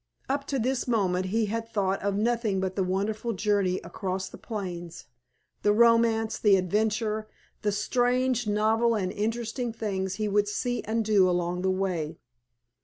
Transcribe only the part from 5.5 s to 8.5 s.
the romance, the adventure, the strange,